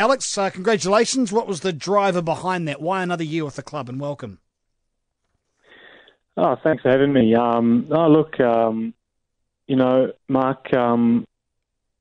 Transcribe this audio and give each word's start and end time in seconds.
Alex, 0.00 0.38
uh, 0.38 0.48
congratulations. 0.48 1.30
What 1.30 1.46
was 1.46 1.60
the 1.60 1.74
driver 1.74 2.22
behind 2.22 2.66
that? 2.66 2.80
Why 2.80 3.02
another 3.02 3.22
year 3.22 3.44
with 3.44 3.56
the 3.56 3.62
club 3.62 3.86
and 3.86 4.00
welcome? 4.00 4.38
Oh, 6.38 6.56
thanks 6.64 6.82
for 6.82 6.88
having 6.88 7.12
me. 7.12 7.34
Um, 7.34 7.86
oh, 7.90 8.08
look, 8.08 8.40
um, 8.40 8.94
you 9.66 9.76
know, 9.76 10.10
Mark 10.26 10.72
um, 10.72 11.26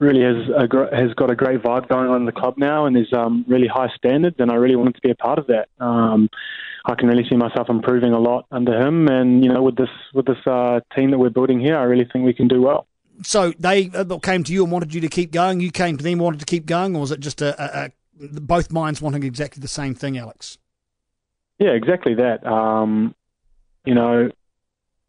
really 0.00 0.22
has 0.22 0.48
a, 0.48 0.96
has 0.96 1.12
got 1.16 1.30
a 1.30 1.36
great 1.36 1.62
vibe 1.62 1.86
going 1.90 2.08
on 2.08 2.16
in 2.16 2.24
the 2.24 2.32
club 2.32 2.54
now, 2.56 2.86
and 2.86 2.96
there's 2.96 3.12
um, 3.12 3.44
really 3.46 3.68
high 3.68 3.90
standards, 3.94 4.36
and 4.38 4.50
I 4.50 4.54
really 4.54 4.76
wanted 4.76 4.94
to 4.94 5.02
be 5.02 5.10
a 5.10 5.14
part 5.14 5.38
of 5.38 5.48
that. 5.48 5.68
Um, 5.78 6.30
I 6.86 6.94
can 6.94 7.08
really 7.08 7.28
see 7.28 7.36
myself 7.36 7.68
improving 7.68 8.14
a 8.14 8.18
lot 8.18 8.46
under 8.50 8.74
him, 8.74 9.06
and 9.08 9.44
you 9.44 9.52
know, 9.52 9.62
with 9.62 9.76
this 9.76 9.90
with 10.14 10.24
this 10.24 10.38
uh, 10.46 10.80
team 10.96 11.10
that 11.10 11.18
we're 11.18 11.28
building 11.28 11.60
here, 11.60 11.76
I 11.76 11.82
really 11.82 12.08
think 12.10 12.24
we 12.24 12.32
can 12.32 12.48
do 12.48 12.62
well. 12.62 12.86
So 13.22 13.52
they 13.58 13.90
uh, 13.90 14.18
came 14.18 14.42
to 14.44 14.52
you 14.52 14.62
and 14.62 14.72
wanted 14.72 14.94
you 14.94 15.00
to 15.02 15.08
keep 15.08 15.32
going. 15.32 15.60
You 15.60 15.70
came 15.70 15.96
to 15.96 16.04
them 16.04 16.18
wanted 16.18 16.40
to 16.40 16.46
keep 16.46 16.66
going, 16.66 16.96
or 16.96 17.00
was 17.00 17.10
it 17.10 17.20
just 17.20 17.42
a, 17.42 17.54
a, 17.62 17.84
a 17.84 18.40
both 18.40 18.72
minds 18.72 19.02
wanting 19.02 19.22
exactly 19.22 19.60
the 19.60 19.68
same 19.68 19.94
thing, 19.94 20.18
Alex? 20.18 20.58
Yeah, 21.58 21.70
exactly 21.70 22.14
that. 22.14 22.44
Um, 22.46 23.14
you 23.84 23.94
know, 23.94 24.30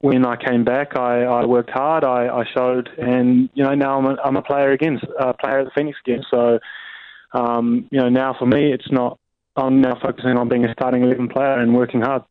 when 0.00 0.24
I 0.24 0.36
came 0.36 0.64
back, 0.64 0.96
I, 0.96 1.22
I 1.24 1.44
worked 1.44 1.70
hard. 1.70 2.04
I, 2.04 2.28
I 2.28 2.44
showed, 2.56 2.88
and 2.98 3.50
you 3.54 3.64
know, 3.64 3.74
now 3.74 3.98
I'm 3.98 4.06
a, 4.06 4.16
I'm 4.24 4.36
a 4.36 4.42
player 4.42 4.70
again, 4.70 5.00
a 5.18 5.34
player 5.34 5.60
at 5.60 5.64
the 5.64 5.70
Phoenix 5.74 5.98
again. 6.06 6.22
So, 6.30 6.58
um, 7.32 7.88
you 7.90 8.00
know, 8.00 8.08
now 8.08 8.34
for 8.38 8.46
me, 8.46 8.72
it's 8.72 8.90
not. 8.90 9.18
I'm 9.56 9.80
now 9.80 9.98
focusing 10.00 10.36
on 10.36 10.48
being 10.48 10.64
a 10.64 10.72
starting 10.72 11.02
eleven 11.02 11.28
player 11.28 11.58
and 11.58 11.74
working 11.74 12.00
hard. 12.00 12.22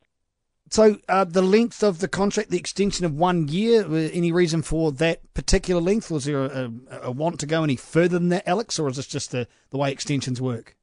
So, 0.70 0.98
uh, 1.08 1.24
the 1.24 1.42
length 1.42 1.84
of 1.84 2.00
the 2.00 2.08
contract, 2.08 2.50
the 2.50 2.58
extension 2.58 3.06
of 3.06 3.14
one 3.14 3.48
year, 3.48 3.86
uh, 3.86 4.10
any 4.12 4.32
reason 4.32 4.62
for 4.62 4.92
that 4.94 5.34
particular 5.34 5.82
length? 5.82 6.12
Was 6.12 6.26
there 6.26 6.46
a, 6.46 6.72
a, 6.92 7.00
a 7.04 7.12
want 7.12 7.40
to 7.40 7.46
go 7.46 7.64
any 7.64 7.76
further 7.76 8.20
than 8.20 8.30
that, 8.30 8.48
Alex, 8.48 8.78
or 8.78 8.90
is 8.90 8.98
this 8.98 9.08
just 9.08 9.32
the, 9.32 9.48
the 9.70 9.78
way 9.78 9.92
extensions 9.92 10.42
work? 10.42 10.76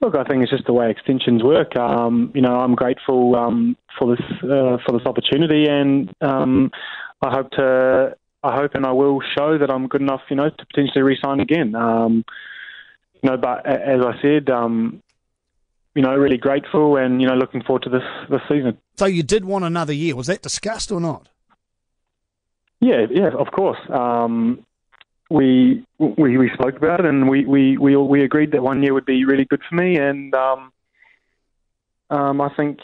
Look, 0.00 0.16
I 0.16 0.24
think 0.24 0.42
it's 0.42 0.50
just 0.50 0.64
the 0.64 0.72
way 0.72 0.90
extensions 0.90 1.42
work. 1.42 1.76
Um, 1.76 2.32
you 2.34 2.40
know, 2.40 2.58
I'm 2.58 2.74
grateful 2.74 3.36
um, 3.36 3.76
for 3.98 4.16
this 4.16 4.24
uh, 4.42 4.78
for 4.86 4.92
this 4.92 5.04
opportunity, 5.04 5.66
and 5.68 6.10
um, 6.22 6.70
I 7.20 7.30
hope 7.30 7.50
to 7.52 8.16
I 8.42 8.56
hope 8.56 8.74
and 8.74 8.86
I 8.86 8.92
will 8.92 9.20
show 9.36 9.58
that 9.58 9.70
I'm 9.70 9.88
good 9.88 10.00
enough, 10.00 10.22
you 10.30 10.36
know, 10.36 10.48
to 10.48 10.66
potentially 10.66 11.02
re-sign 11.02 11.40
again. 11.40 11.74
Um, 11.74 12.24
you 13.22 13.30
know, 13.30 13.36
but 13.36 13.66
as 13.66 14.00
I 14.00 14.14
said, 14.22 14.48
um, 14.48 15.02
you 15.94 16.02
know, 16.02 16.14
really 16.16 16.38
grateful 16.38 16.96
and 16.96 17.20
you 17.20 17.26
know 17.26 17.34
looking 17.34 17.62
forward 17.62 17.82
to 17.82 17.90
this 17.90 18.02
this 18.28 18.40
season. 18.48 18.78
So 18.96 19.06
you 19.06 19.22
did 19.22 19.44
want 19.44 19.64
another 19.64 19.92
year. 19.92 20.14
Was 20.14 20.26
that 20.28 20.42
discussed 20.42 20.92
or 20.92 21.00
not? 21.00 21.28
Yeah, 22.80 23.06
yeah, 23.10 23.30
of 23.38 23.50
course. 23.50 23.78
Um, 23.90 24.64
we 25.30 25.84
we 25.98 26.36
we 26.38 26.50
spoke 26.54 26.76
about 26.76 27.00
it, 27.00 27.06
and 27.06 27.28
we 27.28 27.44
we 27.44 27.76
we 27.76 27.96
we 27.96 28.24
agreed 28.24 28.52
that 28.52 28.62
one 28.62 28.82
year 28.82 28.94
would 28.94 29.06
be 29.06 29.24
really 29.24 29.44
good 29.44 29.60
for 29.68 29.74
me, 29.74 29.96
and 29.96 30.34
um, 30.34 30.72
um, 32.10 32.40
I 32.40 32.48
think 32.56 32.78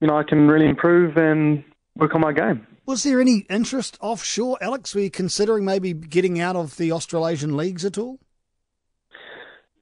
you 0.00 0.08
know 0.08 0.16
I 0.16 0.22
can 0.22 0.48
really 0.48 0.66
improve 0.66 1.16
and 1.16 1.64
work 1.96 2.14
on 2.14 2.20
my 2.20 2.32
game. 2.32 2.66
Was 2.84 3.04
there 3.04 3.20
any 3.20 3.46
interest 3.48 3.96
offshore, 4.00 4.58
Alex? 4.60 4.94
Were 4.94 5.02
you 5.02 5.10
considering 5.10 5.64
maybe 5.64 5.92
getting 5.92 6.40
out 6.40 6.56
of 6.56 6.76
the 6.76 6.90
Australasian 6.92 7.56
leagues 7.56 7.84
at 7.84 7.96
all? 7.96 8.18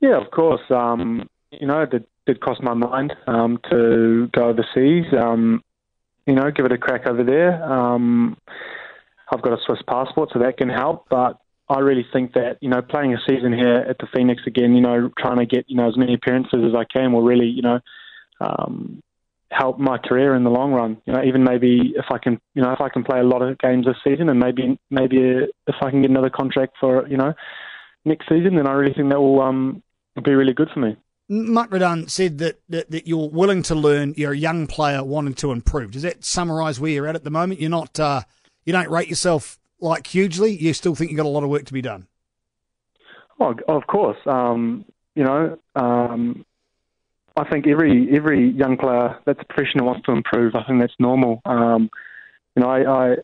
Yeah, 0.00 0.20
of 0.20 0.30
course. 0.30 0.61
Um, 0.70 1.28
you 1.50 1.67
know, 1.67 1.83
it 1.83 2.08
did, 2.33 2.41
cross 2.41 2.59
my 2.62 2.75
mind 2.75 3.12
um, 3.27 3.59
to 3.70 4.28
go 4.33 4.48
overseas. 4.48 5.06
Um, 5.19 5.62
you 6.27 6.34
know, 6.34 6.50
give 6.50 6.67
it 6.67 6.73
a 6.73 6.78
crack 6.78 7.06
over 7.06 7.25
there. 7.25 7.62
Um, 7.64 8.36
I've 9.33 9.42
got 9.42 9.53
a 9.53 9.59
Swiss 9.64 9.81
passport, 9.89 10.31
so 10.33 10.39
that 10.41 10.56
can 10.58 10.69
help. 10.69 11.06
But 11.08 11.39
I 11.69 11.78
really 11.81 12.06
think 12.12 12.34
that 12.34 12.58
you 12.61 12.69
know 12.69 12.83
playing 12.83 13.14
a 13.14 13.19
season 13.28 13.53
here 13.53 13.84
at 13.89 13.98
the 13.98 14.06
Phoenix 14.14 14.42
again, 14.47 14.75
you 14.75 14.81
know, 14.81 15.11
trying 15.19 15.39
to 15.39 15.47
get 15.47 15.64
you 15.69 15.77
know 15.77 15.89
as 15.89 15.97
many 15.97 16.14
appearances 16.14 16.61
as 16.67 16.75
I 16.75 16.84
can 16.84 17.12
will 17.12 17.23
really 17.23 17.47
you 17.47 17.62
know 17.62 17.81
um, 18.41 19.03
help 19.51 19.78
my 19.78 19.98
career 19.98 20.34
in 20.34 20.45
the 20.45 20.51
long 20.51 20.73
run. 20.73 21.01
You 21.06 21.12
know, 21.12 21.23
even 21.25 21.45
maybe 21.45 21.95
if 21.97 22.06
I 22.11 22.19
can 22.19 22.41
you 22.55 22.62
know 22.62 22.73
if 22.73 22.80
I 22.80 22.89
can 22.89 23.05
play 23.05 23.20
a 23.20 23.24
lot 23.24 23.42
of 23.42 23.58
games 23.58 23.86
this 23.86 23.97
season, 24.05 24.29
and 24.29 24.39
maybe 24.39 24.79
maybe 24.91 25.18
if 25.67 25.77
I 25.80 25.91
can 25.91 26.02
get 26.02 26.11
another 26.11 26.30
contract 26.30 26.74
for 26.80 27.07
you 27.08 27.17
know 27.17 27.35
next 28.05 28.29
season, 28.29 28.57
then 28.57 28.67
I 28.67 28.73
really 28.73 28.95
think 28.95 29.11
that 29.11 29.20
will 29.20 29.41
um, 29.41 29.83
be 30.24 30.35
really 30.35 30.55
good 30.55 30.68
for 30.73 30.80
me. 30.80 30.97
Mark 31.33 31.70
said 32.08 32.39
that, 32.39 32.61
that, 32.68 32.91
that 32.91 33.07
you're 33.07 33.30
willing 33.30 33.63
to 33.63 33.77
learn. 33.77 34.14
You're 34.17 34.33
a 34.33 34.36
young 34.36 34.67
player 34.67 35.05
wanting 35.05 35.35
to 35.35 35.52
improve. 35.52 35.92
Does 35.92 36.02
that 36.02 36.24
summarise 36.24 36.80
where 36.80 36.91
you're 36.91 37.07
at 37.07 37.14
at 37.14 37.23
the 37.23 37.30
moment? 37.30 37.61
You're 37.61 37.70
not 37.70 37.98
uh, 38.01 38.23
you 38.64 38.73
don't 38.73 38.91
rate 38.91 39.08
yourself 39.08 39.58
like 39.80 40.07
hugely, 40.07 40.57
you 40.57 40.73
still 40.73 40.95
think 40.95 41.11
you've 41.11 41.18
got 41.18 41.27
a 41.27 41.29
lot 41.29 41.45
of 41.45 41.51
work 41.51 41.64
to 41.67 41.73
be 41.73 41.83
done? 41.83 42.07
Well, 43.39 43.55
of 43.68 43.86
course. 43.86 44.18
Um, 44.27 44.85
you 45.14 45.24
know, 45.24 45.58
um, 45.74 46.45
I 47.36 47.48
think 47.48 47.67
every 47.67 48.14
every 48.14 48.51
young 48.51 48.77
player 48.77 49.18
that's 49.24 49.41
a 49.41 49.45
professional 49.45 49.86
wants 49.86 50.05
to 50.07 50.12
improve. 50.12 50.55
I 50.55 50.64
think 50.64 50.80
that's 50.80 50.95
normal. 50.98 51.41
Um, 51.45 51.91
you 52.55 52.62
know, 52.62 52.68
I, 52.68 53.17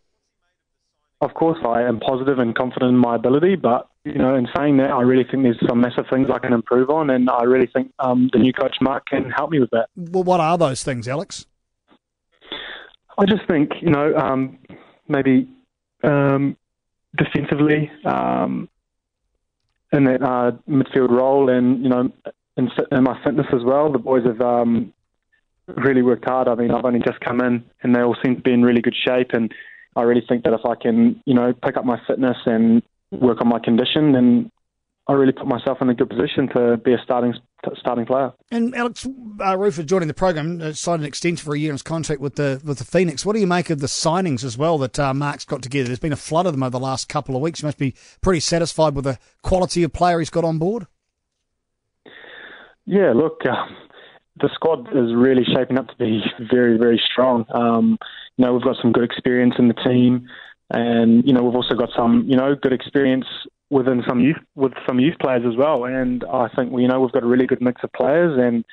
of 1.27 1.35
course 1.35 1.59
I 1.67 1.83
am 1.83 1.99
positive 1.99 2.39
and 2.39 2.55
confident 2.55 2.91
in 2.91 2.97
my 2.97 3.17
ability, 3.17 3.57
but 3.57 3.89
you 4.05 4.15
know, 4.15 4.37
in 4.37 4.49
saying 4.57 4.77
that, 4.77 4.91
I 4.91 5.03
really 5.03 5.25
think 5.25 5.43
there's 5.43 5.59
some 5.69 5.81
massive 5.81 6.07
things 6.09 6.29
I 6.33 6.39
can 6.39 6.53
improve 6.53 6.89
on, 6.91 7.11
and 7.11 7.29
I 7.29 7.43
really 7.43 7.67
think 7.67 7.93
um, 7.99 8.31
the 8.33 8.39
new 8.39 8.53
coach 8.53 8.77
Mark 8.81 9.07
can 9.07 9.31
help 9.31 9.51
me 9.51 9.59
with 9.59 9.71
that. 9.71 9.89
Well, 9.97 10.23
what 10.23 10.39
are 10.39 10.57
those 10.57 10.85
things, 10.85 11.09
Alex? 11.09 11.45
I 13.19 13.25
just 13.27 13.47
think 13.49 13.73
you 13.83 13.91
know 13.91 14.15
um, 14.15 14.59
maybe 15.09 15.49
um, 16.05 16.57
defensively 17.17 17.91
um, 18.05 18.69
in 19.93 20.05
that 20.05 20.23
uh, 20.23 20.53
midfield 20.69 21.11
role, 21.11 21.51
and 21.51 21.83
you 21.83 21.89
know, 21.89 22.13
in, 22.57 22.71
in, 22.93 23.03
my 23.03 23.21
fitness 23.25 23.47
as 23.53 23.65
well. 23.65 23.91
The 23.91 23.99
boys 23.99 24.25
have 24.25 24.41
um, 24.41 24.93
really 25.67 26.03
worked 26.03 26.27
hard. 26.27 26.47
I 26.47 26.55
mean, 26.55 26.71
I've 26.71 26.85
only 26.85 27.01
just 27.01 27.19
come 27.21 27.41
in, 27.41 27.65
and 27.83 27.95
they 27.95 28.03
all 28.03 28.17
seem 28.25 28.37
to 28.37 28.43
be 28.43 28.53
in 28.53 28.63
really 28.63 28.83
good 28.83 28.97
shape. 28.97 29.31
And 29.33 29.53
I 29.97 30.03
really 30.03 30.23
think 30.29 30.45
that 30.45 30.53
if 30.53 30.65
I 30.65 30.75
can, 30.75 31.21
you 31.25 31.35
know, 31.35 31.53
pick 31.65 31.77
up 31.77 31.85
my 31.85 31.99
fitness 32.07 32.37
and 32.45 32.83
work 33.11 33.41
on 33.41 33.49
my 33.49 33.59
condition, 33.59 34.13
then 34.13 34.51
I 35.09 35.13
really 35.13 35.33
put 35.33 35.47
myself 35.47 35.79
in 35.81 35.89
a 35.89 35.95
good 35.95 36.11
position 36.11 36.49
to 36.55 36.77
be 36.79 36.93
a 36.93 36.99
starting 37.03 37.35
starting 37.79 38.07
player. 38.07 38.33
And 38.51 38.75
Alex 38.75 39.07
uh, 39.07 39.57
Rufer 39.57 39.85
joining 39.85 40.09
the 40.09 40.15
program 40.15 40.61
uh, 40.61 40.73
signed 40.73 41.03
an 41.03 41.07
extension 41.07 41.45
for 41.45 41.55
a 41.55 41.59
year 41.59 41.71
in 41.71 41.75
his 41.75 41.83
contract 41.83 42.21
with 42.21 42.35
the 42.35 42.61
with 42.65 42.79
the 42.79 42.85
Phoenix. 42.85 43.25
What 43.25 43.35
do 43.35 43.41
you 43.41 43.47
make 43.47 43.71
of 43.71 43.81
the 43.81 43.87
signings 43.87 44.45
as 44.45 44.59
well 44.59 44.79
that 44.79 44.99
uh, 44.99 45.15
Mark's 45.15 45.45
got 45.45 45.63
together? 45.63 45.87
There's 45.87 46.01
been 46.01 46.13
a 46.13 46.17
flood 46.17 46.47
of 46.47 46.53
them 46.53 46.63
over 46.63 46.71
the 46.71 46.81
last 46.81 47.09
couple 47.09 47.37
of 47.37 47.43
weeks. 47.43 47.63
You 47.63 47.67
must 47.67 47.79
be 47.79 47.95
pretty 48.21 48.41
satisfied 48.41 48.95
with 48.95 49.05
the 49.05 49.19
quality 49.43 49.83
of 49.85 49.93
player 49.93 50.19
he's 50.19 50.31
got 50.31 50.45
on 50.45 50.59
board. 50.59 50.87
Yeah, 52.85 53.13
look, 53.13 53.41
um, 53.47 53.77
the 54.41 54.51
squad 54.55 54.89
is 54.89 55.15
really 55.15 55.45
shaping 55.45 55.79
up 55.79 55.89
to 55.89 55.97
be 55.97 56.21
very 56.51 56.77
very 56.77 57.01
strong. 57.13 57.47
Um, 57.55 57.99
you 58.37 58.45
know, 58.45 58.53
we've 58.53 58.63
got 58.63 58.77
some 58.81 58.93
good 58.93 59.05
experience 59.05 59.55
in 59.59 59.69
the 59.69 59.75
team. 59.75 60.29
And 60.71 61.25
you 61.25 61.33
know 61.33 61.45
we've 61.45 61.55
also 61.55 61.75
got 61.75 61.91
some 61.97 62.25
you 62.27 62.37
know 62.37 62.57
good 62.57 62.73
experience 62.73 63.27
within 63.71 64.03
some 64.07 64.21
youth 64.21 64.39
with 64.57 64.73
some 64.87 64.99
youth 64.99 65.15
players 65.21 65.43
as 65.47 65.57
well. 65.57 65.85
And 65.85 66.25
I 66.25 66.49
think 66.57 66.73
we, 66.73 66.83
you 66.83 66.89
know 66.89 67.01
we've 67.01 67.13
got 67.13 67.23
a 67.23 67.27
really 67.27 67.47
good 67.47 67.61
mix 67.61 67.85
of 67.85 67.93
players, 67.93 68.37
and 68.37 68.65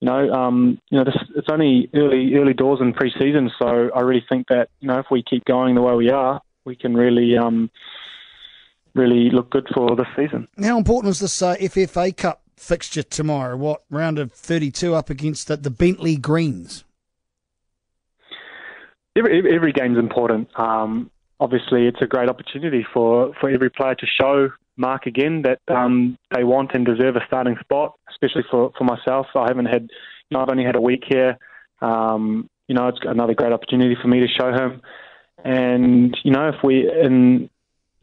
you 0.00 0.06
know 0.06 0.30
um, 0.32 0.78
you 0.90 0.98
know 0.98 1.04
this, 1.04 1.16
it's 1.34 1.48
only 1.50 1.90
early 1.94 2.34
early 2.36 2.54
doors 2.54 2.78
in 2.80 2.92
pre-season, 2.92 3.50
so 3.58 3.90
I 3.94 4.00
really 4.00 4.24
think 4.28 4.46
that 4.48 4.68
you 4.78 4.86
know 4.86 5.00
if 5.00 5.06
we 5.10 5.24
keep 5.24 5.44
going 5.44 5.74
the 5.74 5.82
way 5.82 5.94
we 5.94 6.10
are, 6.10 6.40
we 6.64 6.76
can 6.76 6.94
really. 6.96 7.36
Um, 7.36 7.70
really 8.92 9.30
look 9.30 9.50
good 9.50 9.68
for 9.72 9.94
this 9.94 10.08
season. 10.16 10.48
How 10.60 10.76
important 10.76 11.12
is 11.12 11.20
this 11.20 11.40
uh, 11.40 11.54
FFA 11.60 12.16
Cup 12.16 12.42
fixture 12.56 13.04
tomorrow? 13.04 13.56
What 13.56 13.84
round 13.88 14.18
of 14.18 14.32
32 14.32 14.96
up 14.96 15.10
against 15.10 15.46
the, 15.46 15.56
the 15.56 15.70
Bentleigh 15.70 16.16
Greens? 16.16 16.82
Every, 19.20 19.54
every 19.54 19.72
game's 19.72 19.98
important. 19.98 20.48
Um, 20.58 21.10
obviously 21.38 21.86
it's 21.86 22.00
a 22.00 22.06
great 22.06 22.28
opportunity 22.28 22.86
for, 22.92 23.32
for 23.40 23.50
every 23.50 23.70
player 23.70 23.94
to 23.94 24.06
show 24.06 24.50
Mark 24.76 25.06
again 25.06 25.42
that 25.42 25.60
um, 25.68 26.16
they 26.34 26.42
want 26.42 26.70
and 26.74 26.86
deserve 26.86 27.16
a 27.16 27.20
starting 27.26 27.56
spot, 27.60 27.94
especially 28.10 28.44
for, 28.50 28.72
for 28.78 28.84
myself. 28.84 29.26
I 29.34 29.46
haven't 29.48 29.66
had, 29.66 29.82
you 29.82 30.30
know, 30.30 30.40
I've 30.40 30.48
only 30.48 30.64
had 30.64 30.76
a 30.76 30.80
week 30.80 31.04
here. 31.06 31.36
Um, 31.82 32.48
you 32.66 32.74
know, 32.74 32.88
it's 32.88 33.00
another 33.02 33.34
great 33.34 33.52
opportunity 33.52 33.96
for 34.00 34.08
me 34.08 34.20
to 34.20 34.28
show 34.28 34.52
him. 34.52 34.80
And, 35.44 36.16
you 36.22 36.30
know, 36.30 36.48
if 36.48 36.62
we, 36.62 36.90
in 36.90 37.50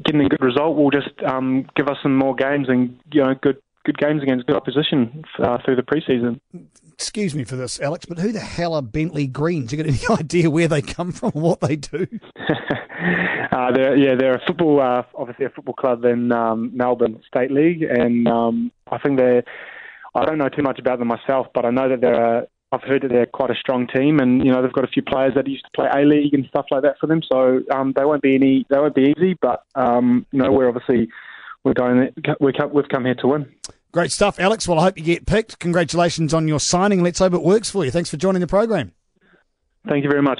getting 0.03 0.21
a 0.21 0.29
good 0.29 0.43
result, 0.43 0.77
we'll 0.77 0.91
just 0.91 1.09
um, 1.25 1.67
give 1.75 1.87
us 1.87 1.97
some 2.03 2.15
more 2.15 2.35
games 2.35 2.67
and, 2.69 2.99
you 3.11 3.23
know, 3.23 3.33
good 3.41 3.57
good 3.87 3.97
games 3.97 4.21
against 4.21 4.45
good 4.45 4.55
opposition 4.55 5.23
uh, 5.39 5.57
through 5.65 5.75
the 5.75 5.81
preseason 5.81 6.39
excuse 6.97 7.35
me 7.35 7.43
for 7.43 7.55
this, 7.55 7.79
Alex, 7.79 8.05
but 8.05 8.17
who 8.17 8.31
the 8.31 8.39
hell 8.39 8.73
are 8.73 8.81
Bentleigh 8.81 9.27
Greens? 9.27 9.71
You 9.71 9.77
got 9.77 9.87
any 9.87 9.99
idea 10.19 10.49
where 10.49 10.67
they 10.67 10.81
come 10.81 11.11
from, 11.11 11.31
what 11.31 11.61
they 11.61 11.75
do? 11.75 12.07
uh, 13.51 13.71
they're, 13.71 13.95
yeah, 13.95 14.15
they're 14.15 14.35
a 14.35 14.41
football, 14.45 14.81
uh, 14.81 15.03
obviously 15.15 15.45
a 15.45 15.49
football 15.49 15.75
club 15.75 16.05
in 16.05 16.31
um, 16.31 16.75
Melbourne 16.75 17.21
State 17.27 17.51
League, 17.51 17.83
and 17.83 18.27
um, 18.27 18.71
I 18.91 18.97
think 18.97 19.17
they're. 19.17 19.43
I 20.15 20.25
don't 20.25 20.39
know 20.39 20.49
too 20.49 20.63
much 20.63 20.79
about 20.79 20.97
them 20.97 21.09
myself, 21.09 21.47
but 21.53 21.65
I 21.65 21.69
know 21.69 21.87
that 21.89 22.01
they're. 22.01 22.39
A, 22.39 22.47
I've 22.71 22.81
heard 22.81 23.03
that 23.03 23.09
they're 23.09 23.27
quite 23.27 23.51
a 23.51 23.55
strong 23.55 23.87
team, 23.87 24.19
and 24.19 24.43
you 24.43 24.51
know 24.51 24.63
they've 24.63 24.73
got 24.73 24.83
a 24.83 24.87
few 24.87 25.03
players 25.03 25.33
that 25.35 25.47
used 25.47 25.65
to 25.65 25.71
play 25.75 25.89
A 25.93 26.03
League 26.03 26.33
and 26.33 26.45
stuff 26.47 26.65
like 26.71 26.81
that 26.81 26.95
for 26.99 27.05
them. 27.05 27.21
So 27.31 27.61
um, 27.71 27.93
they 27.95 28.03
won't 28.03 28.23
be 28.23 28.33
any. 28.33 28.65
They 28.69 28.79
won't 28.79 28.95
be 28.95 29.13
easy, 29.15 29.37
but 29.39 29.63
um, 29.75 30.25
you 30.31 30.39
know 30.41 30.51
we're 30.51 30.67
obviously 30.67 31.07
we're 31.63 31.73
going. 31.73 32.09
We're, 32.39 32.53
we've 32.73 32.89
come 32.89 33.05
here 33.05 33.15
to 33.15 33.27
win. 33.27 33.53
Great 33.97 34.11
stuff, 34.11 34.39
Alex. 34.39 34.67
Well, 34.67 34.77
I 34.77 34.83
hope 34.83 34.99
you 34.99 35.03
get 35.03 35.25
picked. 35.25 35.57
Congratulations 35.57 36.31
on 36.31 36.47
your 36.47 36.59
signing. 36.59 37.01
Let's 37.01 37.17
hope 37.17 37.33
it 37.33 37.41
works 37.41 37.71
for 37.71 37.83
you. 37.83 37.89
Thanks 37.89 38.11
for 38.11 38.17
joining 38.17 38.41
the 38.41 38.45
program. 38.45 38.91
Thank 39.89 40.03
you 40.03 40.09
very 40.11 40.21
much. 40.21 40.39